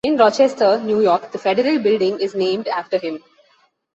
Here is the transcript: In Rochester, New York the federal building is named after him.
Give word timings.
In 0.03 0.17
Rochester, 0.19 0.79
New 0.83 0.99
York 1.01 1.31
the 1.31 1.37
federal 1.37 1.77
building 1.77 2.19
is 2.19 2.33
named 2.33 2.67
after 2.67 2.97
him. 2.97 3.23